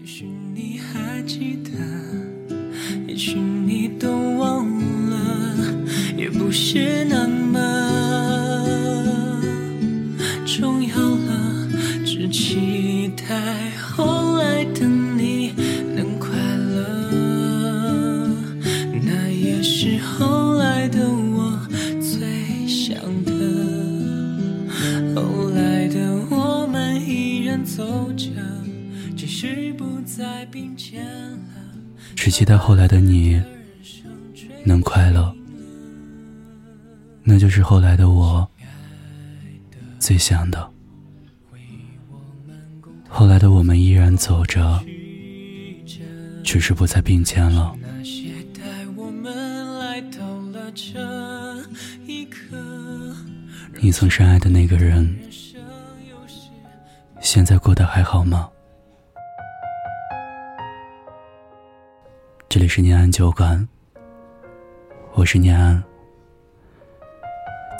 [0.00, 1.70] 也许你还记得，
[3.06, 4.66] 也许你都忘
[5.08, 5.56] 了，
[6.16, 7.60] 也不是那么
[10.44, 11.68] 重要了，
[12.04, 13.63] 只期待
[32.34, 33.40] 期待后来的你
[34.64, 35.32] 能快乐，
[37.22, 38.44] 那就是后来的我
[40.00, 40.68] 最想的。
[43.08, 44.82] 后来的我们依然走着，
[46.42, 47.72] 只是不再并肩了。
[53.80, 55.16] 你曾深爱的那个人，
[57.20, 58.50] 现在过得还好吗？
[62.54, 63.68] 这里是念安酒馆，
[65.14, 65.82] 我是念安。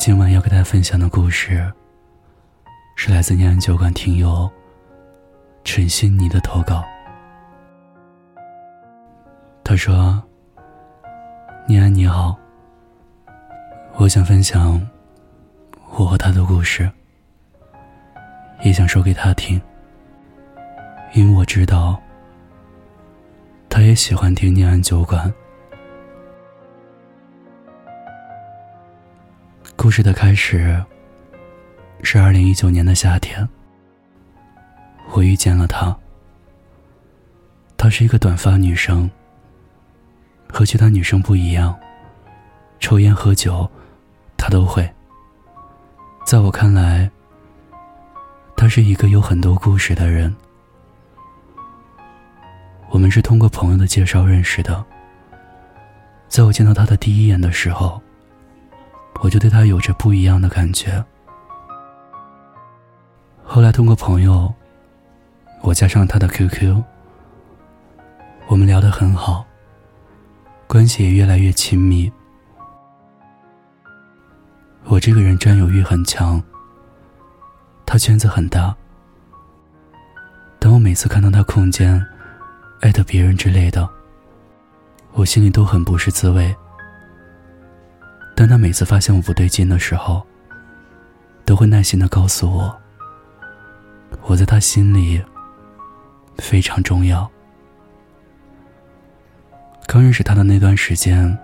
[0.01, 1.73] 今晚要给大家分享的故事，
[2.97, 4.51] 是来自念安酒馆听友
[5.63, 6.85] 陈欣妮的投稿。
[9.63, 10.21] 他说
[11.69, 12.37] ：“念安你好，
[13.95, 14.85] 我想分享
[15.93, 16.91] 我和他的故事，
[18.65, 19.63] 也想说给他听，
[21.13, 21.97] 因为我知道。”
[23.85, 25.31] 我也喜欢听念安酒馆。
[29.77, 30.83] 故事的开始
[32.03, 33.47] 是二零一九年的夏天，
[35.13, 35.95] 我遇见了她。
[37.77, 39.11] 她是一个短发女生，
[40.49, 41.79] 和其他女生不一样，
[42.81, 43.71] 抽烟喝酒，
[44.39, 44.91] 她都会。
[46.25, 47.11] 在我看来，
[48.57, 50.35] 她是一个有很多故事的人。
[52.95, 54.85] 我们是通过朋友的介绍认识的。
[56.29, 58.01] 在我见到他的第一眼的时候，
[59.21, 61.05] 我就对他有着不一样的感觉。
[63.43, 64.55] 后来通过朋友，
[65.61, 66.81] 我加上他的 QQ，
[68.47, 69.45] 我们聊得很好，
[70.69, 72.13] 关系也越来越亲密。
[74.85, 76.41] 我这个人占有欲很强，
[77.85, 78.73] 他圈子很大。
[80.61, 82.01] 当我每次看到他空间，
[82.85, 83.89] 艾特别人之类的，
[85.15, 86.55] 我心里都很不是滋味。
[88.37, 90.23] 但他每次发现我不对劲的时候，
[91.47, 92.79] 都会耐心的告诉我，
[94.25, 95.19] 我在他心里
[96.37, 97.27] 非常重要。
[99.87, 101.35] 刚认识他的那段时间，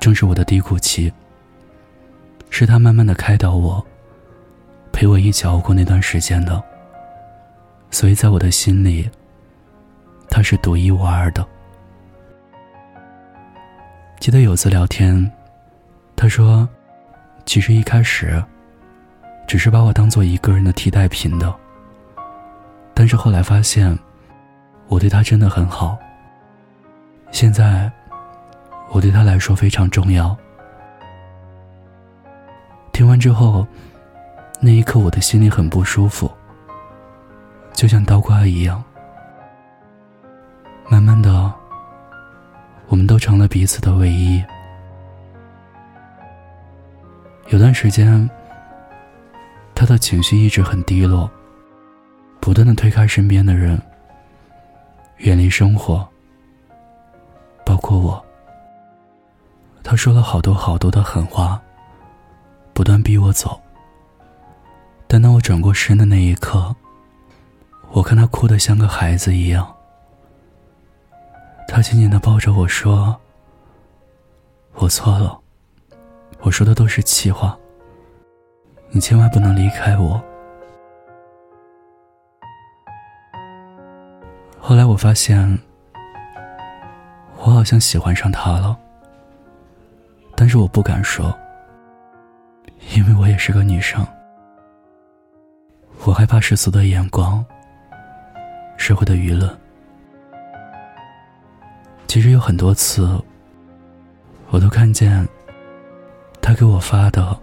[0.00, 1.12] 正是我的低谷期。
[2.48, 3.86] 是他慢慢的开导我，
[4.90, 6.64] 陪我一起熬过那段时间的。
[7.90, 9.06] 所以在我的心里。
[10.30, 11.44] 他是独一无二的。
[14.20, 15.30] 记得有次聊天，
[16.14, 16.68] 他说
[17.44, 18.42] ：“其实一开始，
[19.46, 21.52] 只是把我当做一个人的替代品的。
[22.94, 23.98] 但是后来发现，
[24.88, 25.98] 我对他真的很好。
[27.30, 27.90] 现在，
[28.90, 30.36] 我对他来说非常重要。”
[32.92, 33.66] 听完之后，
[34.60, 36.30] 那一刻我的心里很不舒服，
[37.72, 38.84] 就像刀刮一样。
[40.90, 41.54] 慢慢的，
[42.88, 44.42] 我们都成了彼此的唯一。
[47.50, 48.28] 有段时间，
[49.72, 51.30] 他的情绪一直很低落，
[52.40, 53.80] 不断的推开身边的人，
[55.18, 56.04] 远离生活，
[57.64, 58.20] 包括我。
[59.84, 61.62] 他说了好多好多的狠话，
[62.74, 63.60] 不断逼我走。
[65.06, 66.74] 但当我转过身的那一刻，
[67.92, 69.72] 我看他哭得像个孩子一样。
[71.72, 73.16] 他紧紧的抱着我说
[74.74, 75.38] ：“我错了，
[76.40, 77.56] 我说的都是气话。
[78.88, 80.20] 你千万不能离开我。”
[84.58, 85.56] 后来我发现，
[87.38, 88.76] 我好像喜欢上他了，
[90.34, 91.32] 但是我不敢说，
[92.96, 94.04] 因为我也是个女生，
[96.04, 97.46] 我害怕世俗的眼光，
[98.76, 99.59] 社会的舆论。
[102.10, 103.08] 其实有很多次，
[104.48, 105.24] 我都看见
[106.42, 107.40] 他给我发的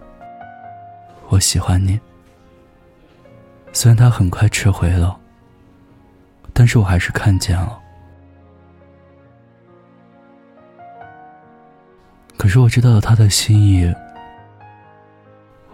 [1.30, 1.98] “我喜欢你”。
[3.72, 5.18] 虽然他很快撤回了，
[6.52, 7.80] 但是我还是看见了。
[12.36, 13.90] 可是我知道了他的心意，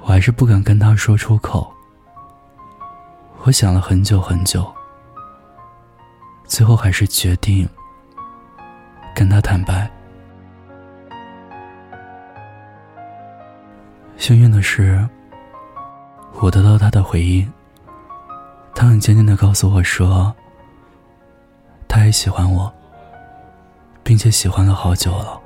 [0.02, 1.68] 我还是不敢跟他说出口。
[3.42, 4.72] 我想了很久很久，
[6.44, 7.68] 最后还是决定
[9.14, 9.88] 跟他坦白。
[14.16, 15.06] 幸运的是，
[16.40, 17.50] 我得到他的回应。
[18.74, 20.34] 他很坚定的告诉我说，
[21.86, 22.72] 他也喜欢我，
[24.02, 25.40] 并且喜欢了好久了。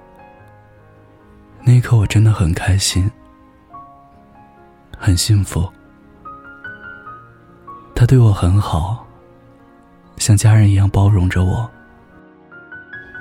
[1.60, 3.10] 那一刻，我真的很开心，
[4.96, 5.70] 很幸福。
[7.94, 9.04] 他对我很好，
[10.16, 11.68] 像家人一样包容着我。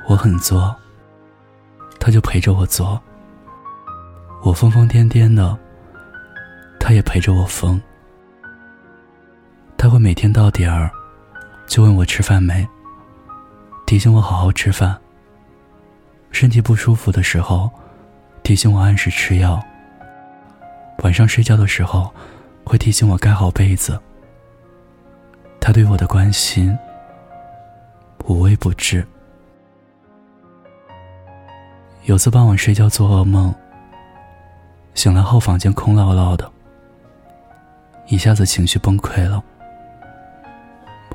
[0.07, 0.73] 我很作，
[1.99, 3.01] 他就陪着我作。
[4.41, 5.57] 我疯疯癫癫的，
[6.79, 7.79] 他也陪着我疯。
[9.77, 10.89] 他会每天到点儿，
[11.67, 12.65] 就问我吃饭没，
[13.85, 14.97] 提醒我好好吃饭。
[16.31, 17.69] 身体不舒服的时候，
[18.43, 19.61] 提醒我按时吃药。
[20.99, 22.09] 晚上睡觉的时候，
[22.63, 23.99] 会提醒我盖好被子。
[25.59, 26.77] 他对我的关心
[28.23, 29.05] 无微不至。
[32.07, 33.53] 有次傍晚睡觉做噩梦。
[34.93, 36.49] 醒来后，房间空落落的，
[38.07, 39.43] 一下子情绪崩溃了。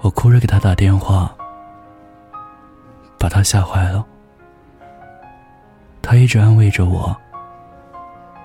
[0.02, 1.34] 我哭着给他打电话，
[3.18, 4.04] 把他吓坏了。
[6.02, 7.16] 他一直安慰着我，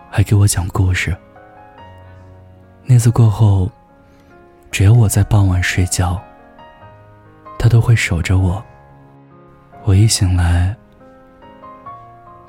[0.09, 1.13] 还给我讲故事。
[2.85, 3.69] 那次过后，
[4.71, 6.17] 只要我在傍晚睡觉，
[7.59, 8.63] 他都会守着我。
[9.83, 10.73] 我一醒来，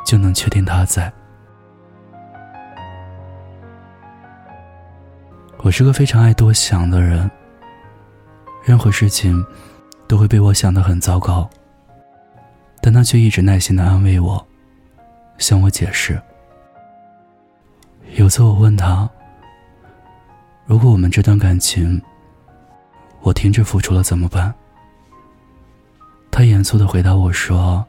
[0.08, 1.12] 就能确定他在。
[5.58, 7.30] 我是个非常爱多想的人，
[8.64, 9.44] 任何事情
[10.06, 11.46] 都会被我想得很糟糕，
[12.80, 14.42] 但他却一直耐心的安慰我，
[15.36, 16.18] 向我解释。
[18.14, 19.06] 有次我问他
[20.64, 22.00] ：“如果我们这段感情，
[23.20, 24.54] 我停止付出了怎么办？”
[26.32, 27.84] 他严肃的回答我说：“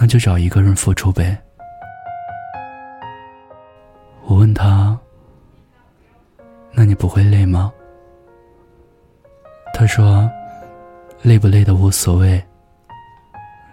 [0.00, 1.36] 那就找一个人付出呗。”
[4.24, 4.98] 我问他。
[6.72, 7.70] 那你不会累吗？
[9.74, 10.30] 他说
[11.20, 12.42] ：“累不累的无所谓，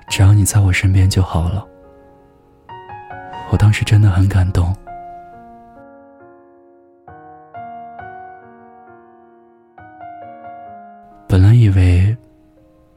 [0.10, 1.66] 只要你在我身边就好了。”
[3.52, 4.76] 我当时真的很感动。
[11.30, 12.18] 本来以为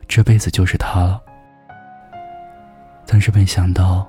[0.09, 1.23] 这辈子就是他了，
[3.13, 4.09] 但是没想到，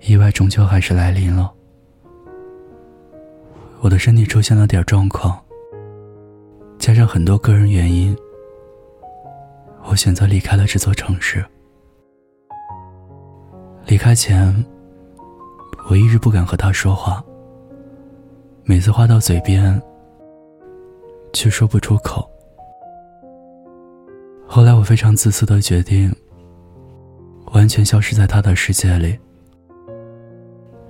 [0.00, 1.52] 意外终究还是来临了。
[3.80, 5.40] 我的身体出现了点状况，
[6.76, 8.16] 加上很多个人原因，
[9.84, 11.44] 我选择离开了这座城市。
[13.86, 14.52] 离开前，
[15.88, 17.24] 我一直不敢和他说话，
[18.64, 19.80] 每次话到嘴边，
[21.32, 22.28] 却说不出口。
[24.48, 26.12] 后来，我非常自私的决定，
[27.52, 29.18] 完全消失在他的世界里。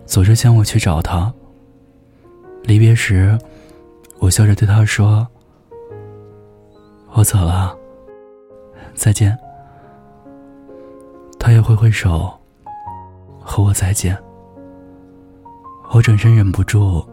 [0.04, 1.32] 走之前，我去找他。
[2.62, 3.38] 离别时，
[4.18, 5.26] 我笑着对他说
[7.14, 7.76] ：“我走了，
[8.94, 9.36] 再见。”
[11.38, 12.30] 他也挥挥手，
[13.40, 14.16] 和我再见。
[15.92, 17.04] 我转身忍不住，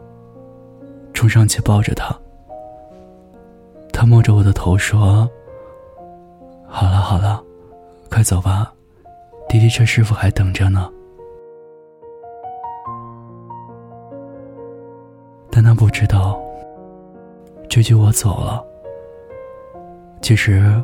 [1.13, 2.15] 冲上去抱着他。
[3.93, 5.27] 他摸着我的头说
[6.67, 7.41] ：“好了好了，
[8.11, 8.71] 快走吧，
[9.47, 10.91] 滴滴车师傅还等着呢。”
[15.49, 16.39] 但他不知道，
[17.67, 18.63] 这句“我走了”，
[20.21, 20.83] 其实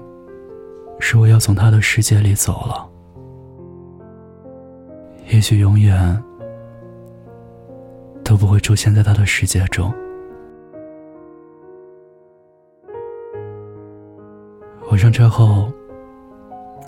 [0.99, 2.89] 是我要从他的世界里走了。
[5.27, 6.23] 也许永远
[8.23, 9.93] 都不会出现在他的世界中。
[14.89, 15.71] 我上车后，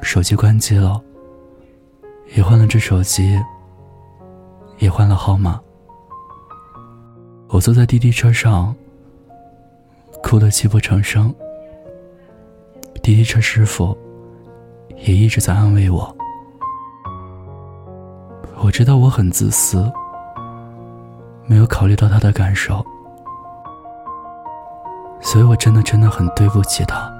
[0.01, 1.01] 手机关机了，
[2.33, 3.39] 也换了只手机，
[4.79, 5.59] 也换了号码。
[7.47, 8.75] 我坐在滴滴车上，
[10.23, 11.33] 哭得泣不成声。
[13.01, 13.95] 滴滴车师傅
[14.95, 16.15] 也一直在安慰我。
[18.57, 19.89] 我知道我很自私，
[21.45, 22.83] 没有考虑到他的感受，
[25.21, 27.14] 所以我真的真的很对不起他。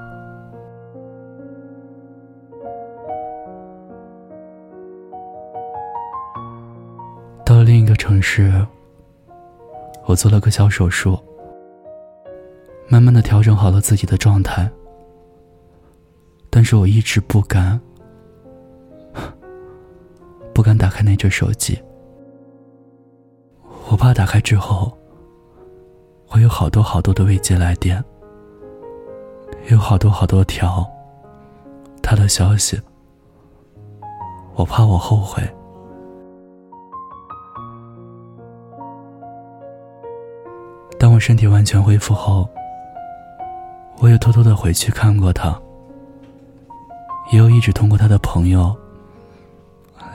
[8.16, 8.66] 城市。
[10.06, 11.18] 我做了个小手术，
[12.88, 14.70] 慢慢的调整好了自己的状态，
[16.48, 17.78] 但是我一直不敢，
[20.54, 21.78] 不敢打开那只手机，
[23.90, 24.96] 我怕打开之后，
[26.26, 28.02] 会有好多好多的未接来电，
[29.68, 30.86] 有好多好多条
[32.02, 32.80] 他的消息，
[34.54, 35.42] 我怕我后悔。
[41.16, 42.46] 我身体完全恢复后，
[44.00, 45.58] 我也偷偷的回去看过他，
[47.32, 48.76] 也有一直通过他的朋友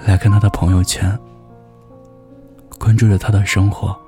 [0.06, 1.18] 来看他的朋友圈，
[2.80, 4.00] 关注着他的生活。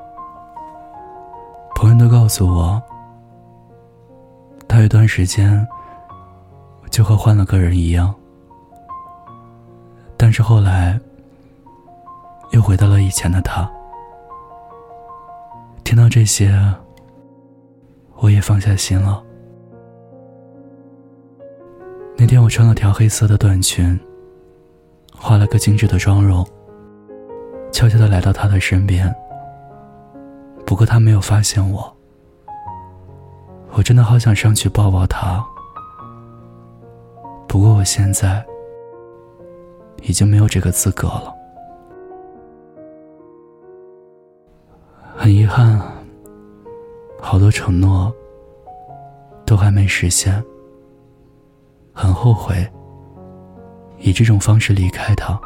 [1.73, 2.79] 朋友都告诉我。
[4.67, 5.67] 他有段时间
[6.91, 8.13] 就和换了个人一样，
[10.15, 11.00] 但是后来
[12.51, 13.67] 又回到了以前的他。
[15.83, 16.55] 听到这些，
[18.17, 19.24] 我也放下心了。
[22.17, 24.00] 那天我穿了条黑色的短裙，
[25.13, 26.46] 化了个精致的妆容，
[27.72, 29.13] 悄悄的来到他的身边。
[30.65, 31.93] 不过他没有发现我。
[33.75, 35.43] 我真的好想上去抱抱他，
[37.48, 38.46] 不过我现在
[40.03, 41.34] 已经没有这个资格了。
[45.15, 45.92] 很遗憾啊，
[47.25, 48.13] 好多承诺
[49.46, 50.44] 都还没实现，
[51.94, 52.53] 很后悔
[53.98, 55.39] 以这种方式离开他，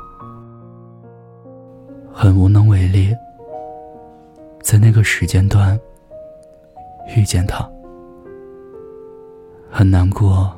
[2.11, 3.15] 很无能为力，
[4.63, 5.79] 在那个时间段
[7.15, 7.65] 遇见他。
[9.69, 10.51] 很难过，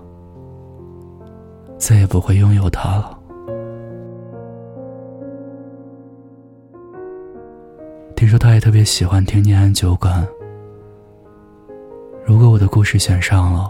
[1.77, 3.19] 再也不会拥有他了。
[8.15, 10.25] 听说他也特别喜欢听念安酒馆。
[12.29, 13.67] 如果我的故事选上了，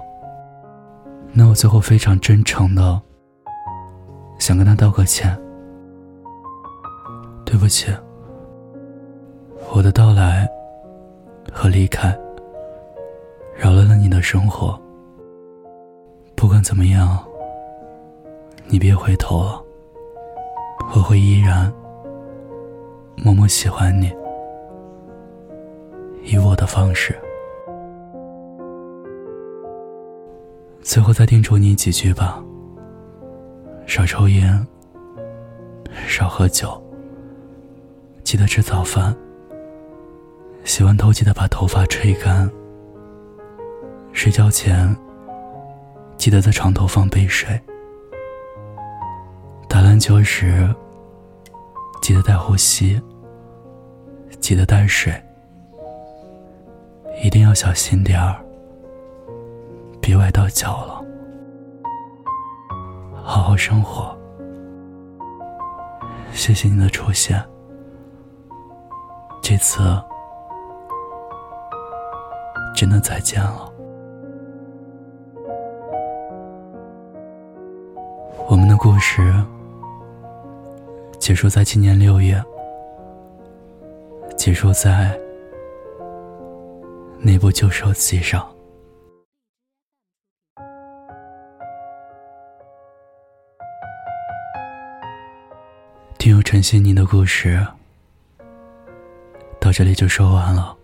[1.32, 3.02] 那我最后非常真诚的
[4.38, 5.34] 想跟他道个歉。
[7.46, 7.90] 对不起，
[9.74, 10.46] 我的到来
[11.54, 12.10] 和离开
[13.58, 14.78] 扰乱了你的生活。
[16.36, 17.18] 不管怎么样，
[18.68, 19.64] 你别回头了。
[20.94, 21.72] 我会依然
[23.24, 24.12] 默默喜欢你，
[26.26, 27.18] 以我的方式。
[30.90, 32.44] 最后再叮嘱你几句吧：
[33.86, 34.66] 少抽烟，
[36.08, 36.84] 少喝酒，
[38.24, 39.16] 记得吃早饭。
[40.64, 42.50] 洗完头记得把头发吹干。
[44.14, 44.98] 睡觉前。
[46.18, 47.62] 记得在床头放杯水。
[49.68, 50.68] 打篮球时，
[52.02, 53.00] 记得带护膝。
[54.40, 55.14] 记得带水。
[57.24, 58.44] 一定要小心点儿，
[60.10, 61.06] 别崴到脚了。
[63.14, 64.18] 好好生活。
[66.32, 67.40] 谢谢你的出现。
[69.40, 69.84] 这次
[72.76, 73.72] 真的再见了。
[78.48, 79.32] 我们的故事
[81.20, 82.44] 结束在今年六月，
[84.36, 85.16] 结束在
[87.20, 88.44] 那部旧手机上。
[96.60, 97.66] 听友陈心，你的故事
[99.62, 100.76] 到这里就说完了。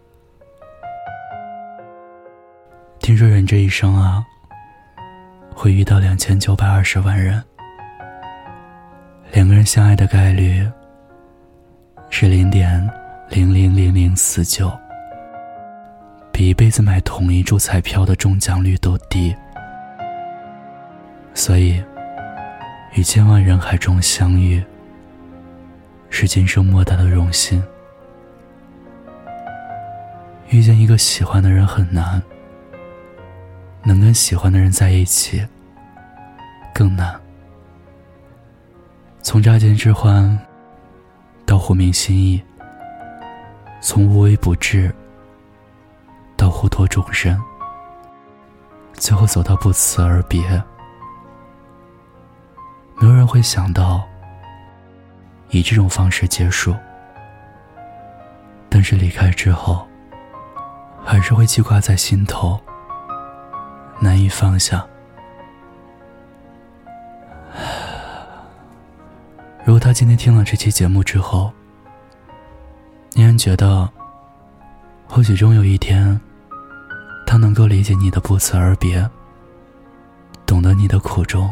[3.00, 4.25] 听说人这一生啊，
[5.53, 7.44] 会遇到两千九百二十万人。
[9.34, 10.65] 两个人相爱的概率
[12.10, 12.89] 是零点
[13.29, 14.72] 零零零零四九，
[16.32, 19.36] 比一辈子买同一注彩票的中奖率都低。
[21.34, 21.84] 所以，
[22.94, 24.63] 与千万人海中相遇，
[26.17, 27.62] 是今生莫大的荣幸。
[30.48, 32.24] 遇见一个喜欢的人很难，
[33.84, 35.45] 能跟喜欢的人在一起
[36.74, 37.19] 更难。
[39.22, 40.39] 从乍见之欢
[41.45, 42.41] 到互明心意，
[43.81, 44.95] 从无微不至
[46.38, 47.38] 到互托终身，
[48.93, 50.41] 最后走到不辞而别。
[53.01, 54.07] 没有人会想到
[55.49, 56.75] 以这种方式结束，
[58.69, 59.87] 但是离开之后，
[61.03, 62.59] 还是会记挂在心头，
[63.99, 64.85] 难以放下。
[69.63, 71.51] 如果他今天听了这期节目之后，
[73.15, 73.89] 依然觉得，
[75.07, 76.19] 或许终有一天，
[77.25, 79.09] 他能够理解你的不辞而别，
[80.45, 81.51] 懂得你的苦衷。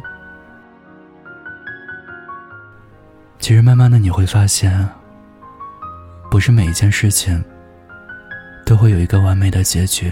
[3.44, 4.90] 其实，慢慢的你会发现，
[6.32, 7.44] 不是每一件事情
[8.66, 10.10] 都会有一个完美的结局。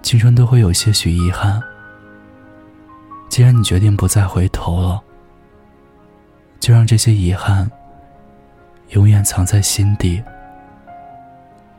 [0.00, 1.60] 青春都会有些许遗憾。
[3.28, 5.02] 既然你决定不再回头了，
[6.60, 7.68] 就让这些遗憾
[8.90, 10.22] 永远藏在心底，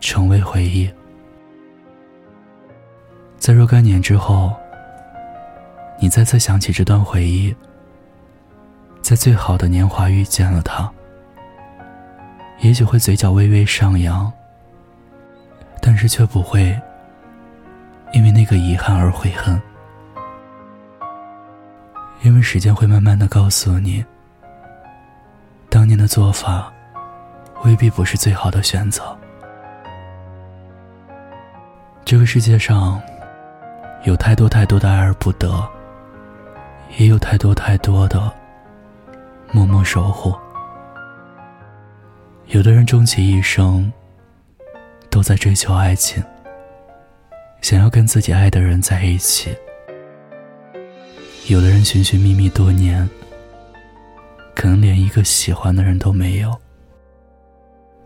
[0.02, 0.92] 成为回忆。
[3.38, 4.54] 在若干年之后，
[6.02, 7.56] 你再次想起这段回忆，
[9.06, 10.92] 在最好的年华遇见了他，
[12.62, 14.34] 也许会嘴角微微上扬，
[15.80, 16.76] 但是却不会
[18.14, 19.62] 因为那个遗憾而悔恨，
[22.24, 24.04] 因为时间会慢慢的告诉你，
[25.70, 26.74] 当年的做法
[27.64, 29.16] 未必不是最好的选择。
[32.04, 33.00] 这个世界上。
[34.06, 35.68] 有太多太多的爱而不得，
[36.98, 38.32] 也有太多太多的
[39.56, 40.36] 默默守护。
[42.48, 43.90] 有的人终其一生
[45.10, 46.22] 都在追求爱情，
[47.62, 49.52] 想要跟自己爱的人在一起；
[51.48, 53.10] 有的人寻寻觅觅多年，
[54.54, 56.54] 可能连一个喜欢的人都没有。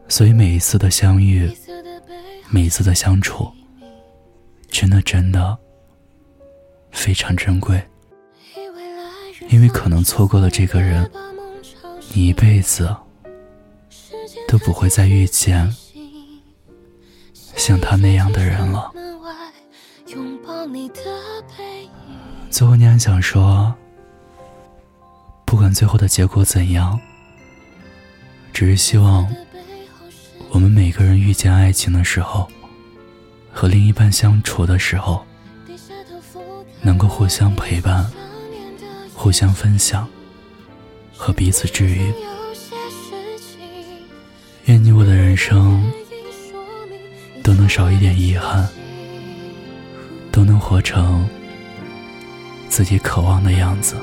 [0.08, 1.52] 所以每一次的相遇，
[2.52, 3.52] 每一次的相处，
[4.70, 5.58] 真的真的。
[6.92, 7.82] 非常珍贵，
[9.48, 11.10] 因为可能错过了这个人，
[12.14, 12.96] 你一辈子
[14.48, 15.74] 都不会再遇见
[17.56, 18.92] 像他那样的人了。
[22.50, 23.74] 最后，你还想说，
[25.46, 27.00] 不管最后的结果怎样，
[28.52, 29.28] 只是希望
[30.50, 32.48] 我们每个人遇见爱情的时候，
[33.54, 35.26] 和另一半相处的时候。
[36.82, 38.10] 能够互相陪伴，
[39.14, 40.08] 互相分享，
[41.20, 42.14] 和彼此治愈。
[44.68, 45.92] 愿你我的人生
[47.44, 48.66] 都能少一点遗憾，
[50.32, 51.28] 都能活成
[52.70, 53.98] 自己渴望的样子。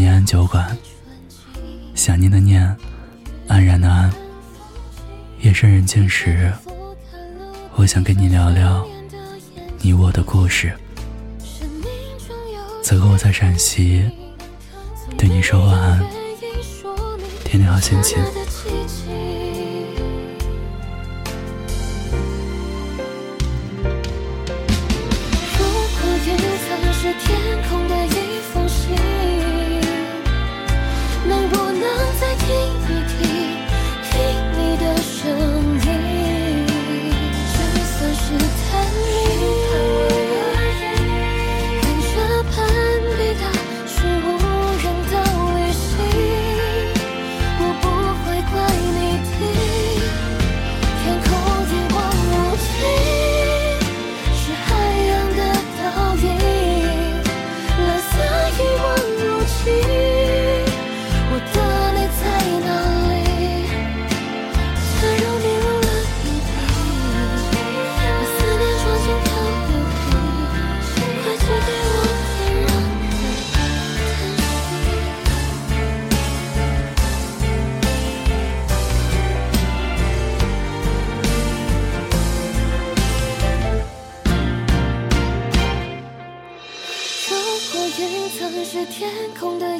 [0.00, 0.74] 念安酒馆”，
[1.94, 2.74] 想念的念，
[3.46, 4.10] 安然的安。
[5.40, 6.50] 夜深人静时，
[7.74, 8.82] 我想跟你聊聊
[9.78, 10.72] 你我的故事。
[12.82, 14.10] 此刻我在陕西，
[15.18, 16.02] 对你说晚安，
[17.44, 18.16] 天天好心情。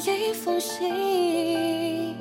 [0.07, 2.17] 一封信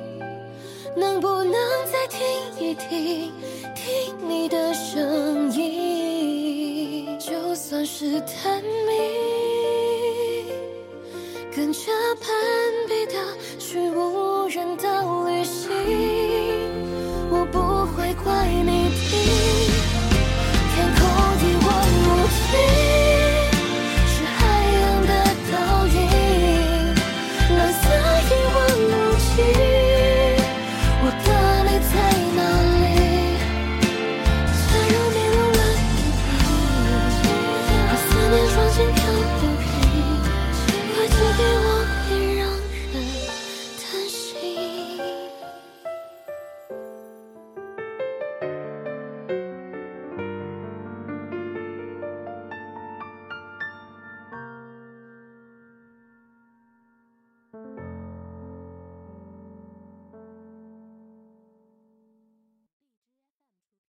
[0.94, 1.54] 能不能
[1.86, 2.18] 再听
[2.58, 3.32] 一听，
[3.74, 7.18] 听你的声音？
[7.18, 8.92] 就算是探秘，
[11.56, 11.90] 跟着
[12.20, 12.30] 攀
[12.86, 13.14] 比的
[13.58, 15.70] 去无人的旅行，
[17.30, 19.10] 我不会怪你听，
[20.74, 21.00] 天空
[21.40, 21.68] 一望
[22.04, 22.89] 无际。